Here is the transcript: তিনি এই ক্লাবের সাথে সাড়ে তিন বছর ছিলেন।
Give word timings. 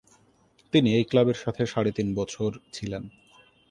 তিনি 0.73 0.89
এই 0.95 1.03
ক্লাবের 1.03 1.37
সাথে 1.43 1.63
সাড়ে 1.65 1.91
তিন 1.91 2.07
বছর 2.15 2.51
ছিলেন। 2.73 3.03